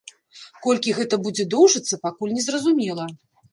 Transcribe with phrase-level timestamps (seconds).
[0.65, 3.09] Колькі гэта будзе доўжыцца, пакуль незразумела.